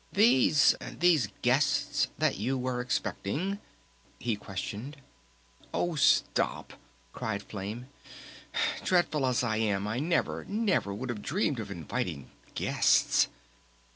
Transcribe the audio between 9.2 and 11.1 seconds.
as I am I never never would